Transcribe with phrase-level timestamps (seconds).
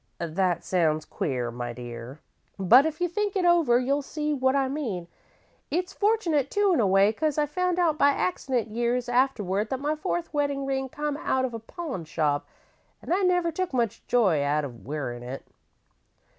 [0.17, 2.21] That sounds queer, my dear,
[2.57, 5.07] but if you think it over, you'll see what I mean.
[5.69, 9.79] It's fortunate, too, in a way, 'cause I found out by accident years afterward that
[9.79, 12.47] my fourth weddin' ring come out of a pawn shop,
[13.03, 15.45] an' I never took much joy out of wearin' it.